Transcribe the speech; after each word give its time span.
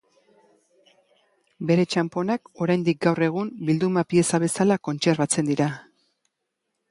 Bere 1.71 1.83
txanponak 1.95 2.51
oraindik 2.65 2.99
gaur 3.07 3.21
egun 3.27 3.53
bilduma 3.69 4.05
pieza 4.13 4.41
bezala 4.45 4.79
kontserbatzen 4.89 5.53
dira. 5.53 5.69